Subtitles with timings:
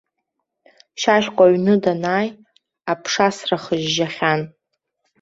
[1.01, 2.29] Шьашькәа аҩны данааи,
[2.91, 4.41] аԥшасра хыжьжьахьан.